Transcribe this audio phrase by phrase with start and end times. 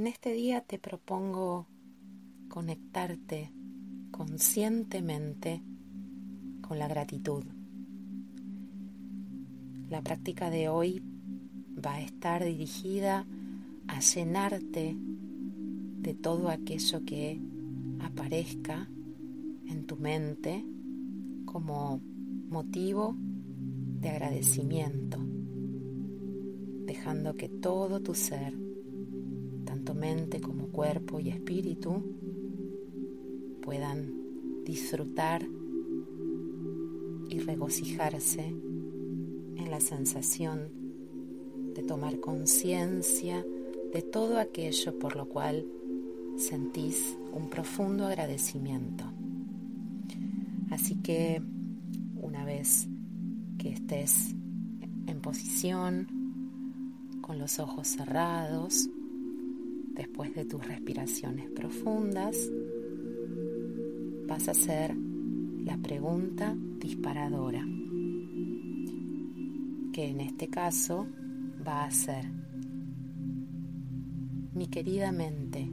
[0.00, 1.66] En este día te propongo
[2.48, 3.52] conectarte
[4.10, 5.62] conscientemente
[6.62, 7.44] con la gratitud.
[9.90, 11.02] La práctica de hoy
[11.84, 13.26] va a estar dirigida
[13.88, 17.38] a llenarte de todo aquello que
[18.00, 18.88] aparezca
[19.66, 20.64] en tu mente
[21.44, 22.00] como
[22.48, 25.18] motivo de agradecimiento,
[26.86, 28.69] dejando que todo tu ser,
[29.80, 32.02] tanto mente como cuerpo y espíritu,
[33.62, 34.12] puedan
[34.62, 35.42] disfrutar
[37.30, 40.68] y regocijarse en la sensación
[41.74, 43.42] de tomar conciencia
[43.90, 45.64] de todo aquello por lo cual
[46.36, 49.04] sentís un profundo agradecimiento.
[50.70, 51.42] Así que
[52.16, 52.86] una vez
[53.56, 54.34] que estés
[55.06, 56.06] en posición,
[57.22, 58.90] con los ojos cerrados,
[60.00, 62.50] después de tus respiraciones profundas,
[64.26, 67.62] vas a hacer la pregunta disparadora,
[69.92, 71.06] que en este caso
[71.68, 72.24] va a ser,
[74.54, 75.70] mi querida mente,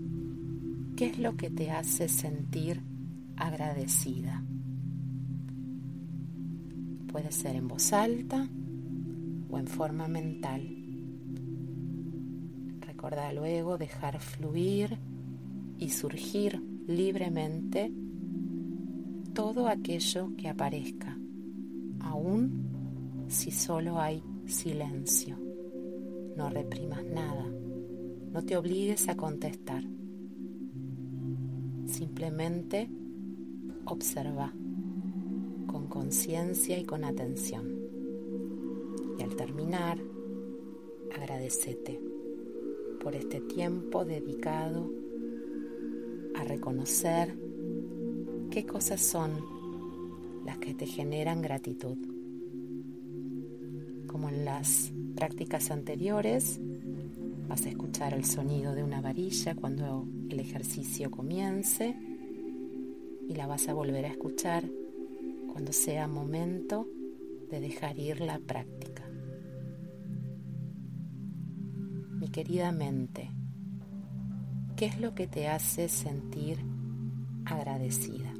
[0.98, 2.82] ¿qué es lo que te hace sentir
[3.38, 4.44] agradecida?
[7.10, 8.46] Puede ser en voz alta
[9.50, 10.77] o en forma mental.
[13.08, 14.98] Recuerda luego dejar fluir
[15.78, 17.90] y surgir libremente
[19.34, 21.18] todo aquello que aparezca,
[22.02, 25.38] aun si solo hay silencio.
[26.36, 27.46] No reprimas nada,
[28.34, 29.86] no te obligues a contestar.
[31.86, 32.90] Simplemente
[33.86, 34.52] observa
[35.66, 37.74] con conciencia y con atención.
[39.18, 39.98] Y al terminar,
[41.16, 42.07] agradecete
[43.08, 44.92] por este tiempo dedicado
[46.36, 47.38] a reconocer
[48.52, 49.46] qué cosas son
[50.46, 51.96] las que te generan gratitud.
[54.08, 56.60] Como en las prácticas anteriores,
[57.48, 61.96] vas a escuchar el sonido de una varilla cuando el ejercicio comience
[63.26, 64.70] y la vas a volver a escuchar
[65.54, 66.90] cuando sea momento
[67.50, 68.77] de dejar ir la práctica.
[72.38, 73.32] Querida mente,
[74.76, 76.60] ¿qué es lo que te hace sentir
[77.46, 78.32] agradecida?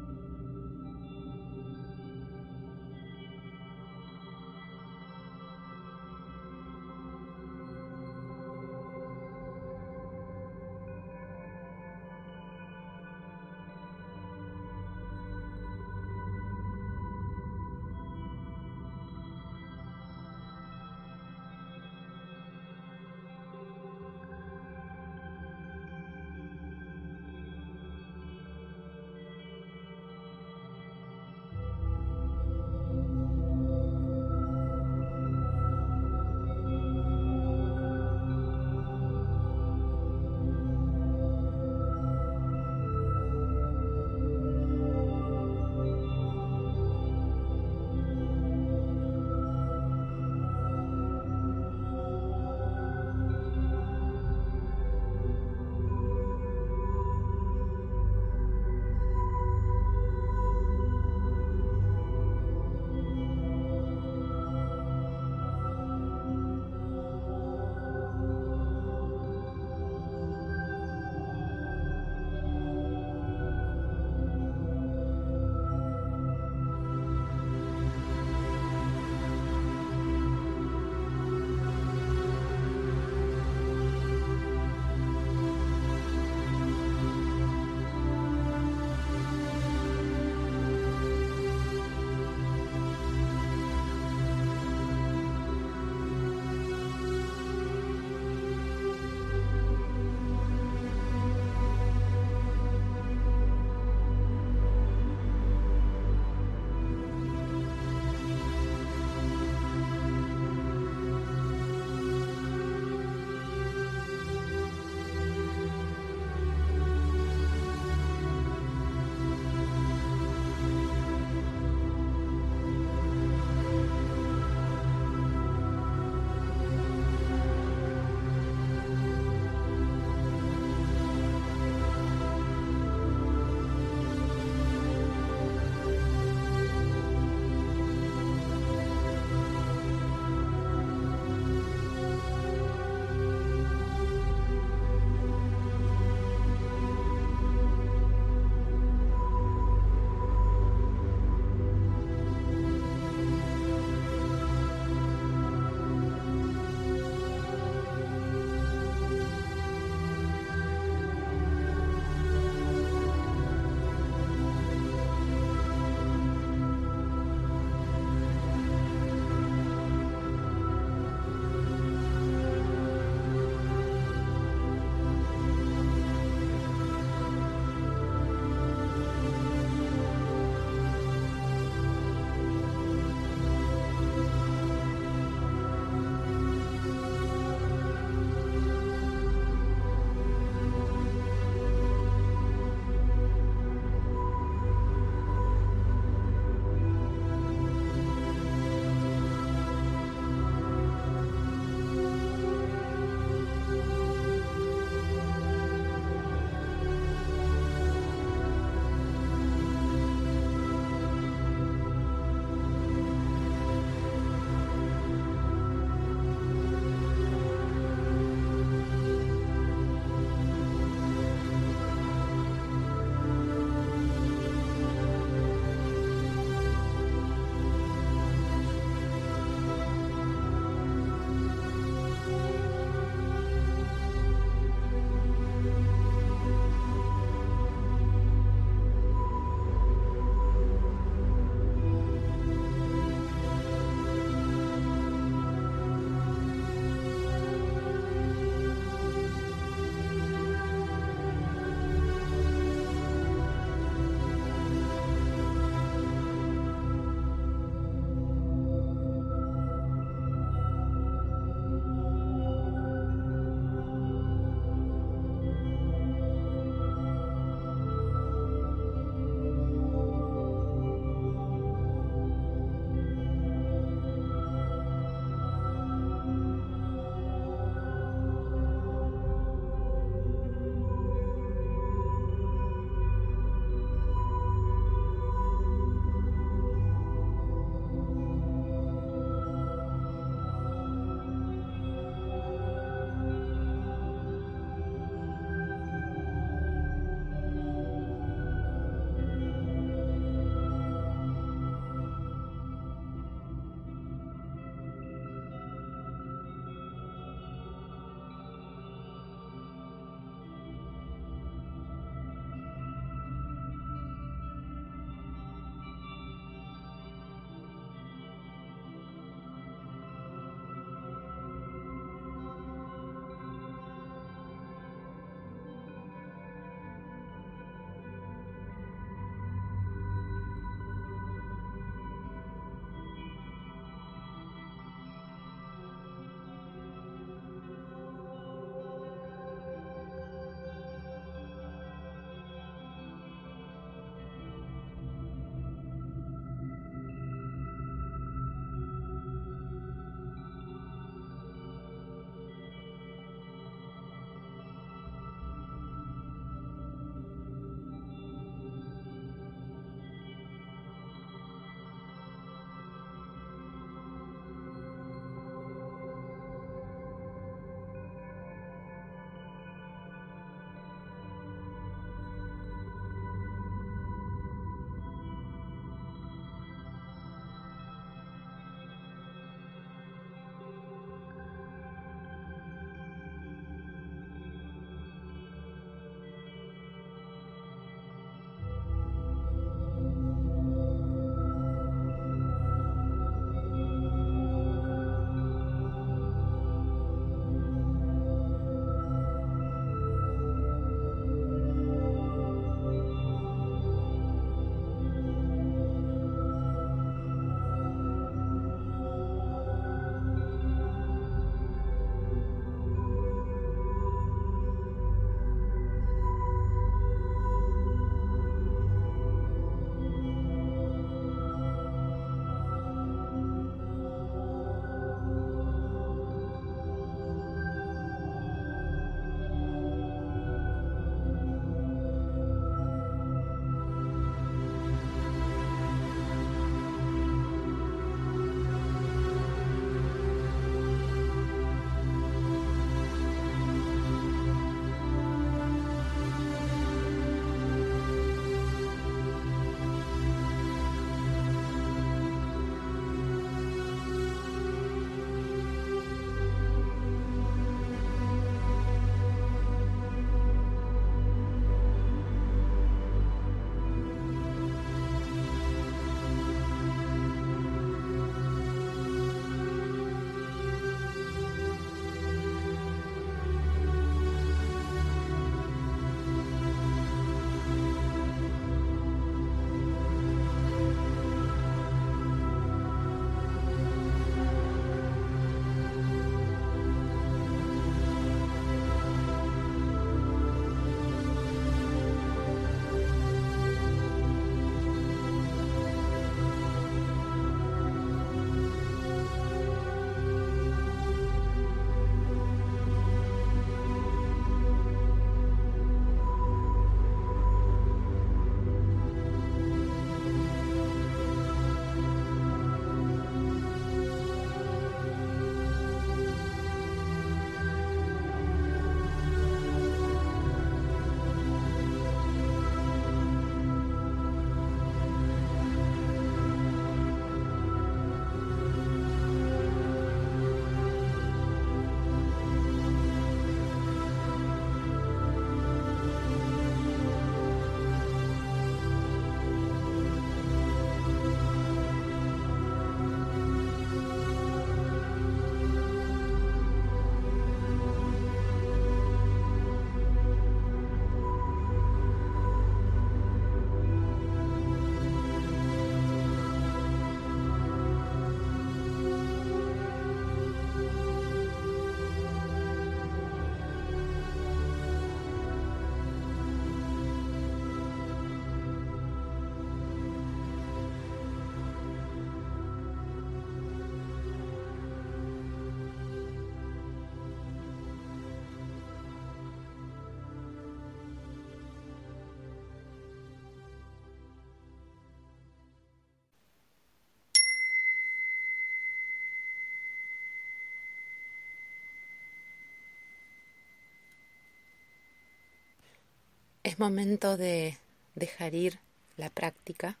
[596.66, 597.78] Es momento de
[598.16, 598.80] dejar ir
[599.16, 600.00] la práctica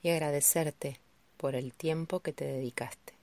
[0.00, 1.00] y agradecerte
[1.36, 3.17] por el tiempo que te dedicaste.